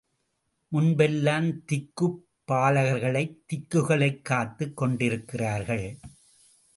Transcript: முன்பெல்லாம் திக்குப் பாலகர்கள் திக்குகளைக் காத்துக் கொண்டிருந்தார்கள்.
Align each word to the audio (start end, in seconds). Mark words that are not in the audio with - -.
முன்பெல்லாம் 0.71 1.63
திக்குப் 1.71 2.23
பாலகர்கள் 2.47 3.41
திக்குகளைக் 3.45 4.21
காத்துக் 4.21 4.77
கொண்டிருந்தார்கள். 4.77 5.99